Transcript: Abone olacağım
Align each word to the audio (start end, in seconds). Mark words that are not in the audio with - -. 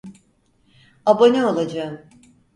Abone 1.05 1.45
olacağım 1.45 2.09